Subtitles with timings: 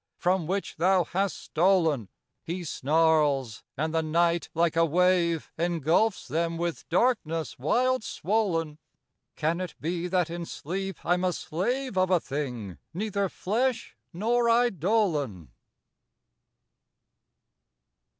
[0.17, 2.09] from which thou hast stolen!"
[2.41, 8.79] He snarls; and the night, like a wave, Engulfs them with darkness wild swollen.
[9.35, 14.49] Can it be that in sleep I'm a slave Of a thing neither flesh nor
[14.49, 15.49] eidolon?